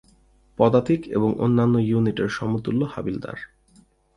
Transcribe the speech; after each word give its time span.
পদাতিক 0.59 1.01
এবং 1.07 1.29
অন্যান্য 1.39 1.75
ইউনিটের 1.81 2.29
সমতুল্য 2.29 2.81
হাবিলদার। 2.85 3.37